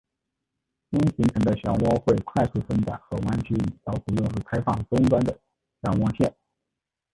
[0.91, 5.39] 新形成的涡旋会快速伸展和弯曲以消除任何开放终端的
[5.83, 6.35] 涡旋线。